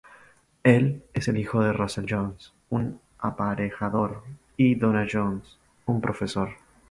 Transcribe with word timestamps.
Él 0.63 1.03
es 1.13 1.27
el 1.27 1.37
hijo 1.37 1.61
de 1.63 1.73
Russell 1.73 2.07
Jones, 2.09 2.53
un 2.71 2.99
aparejador, 3.19 4.23
y 4.57 4.73
Donna 4.73 5.05
Jones, 5.07 5.59
un 5.85 6.01
profesor. 6.01 6.55